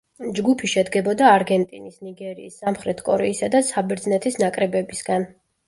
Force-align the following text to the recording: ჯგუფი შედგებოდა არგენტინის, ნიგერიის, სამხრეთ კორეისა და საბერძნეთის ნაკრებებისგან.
ჯგუფი 0.37 0.69
შედგებოდა 0.71 1.27
არგენტინის, 1.33 1.99
ნიგერიის, 2.09 2.57
სამხრეთ 2.63 3.05
კორეისა 3.11 3.53
და 3.59 3.63
საბერძნეთის 3.71 4.43
ნაკრებებისგან. 4.49 5.31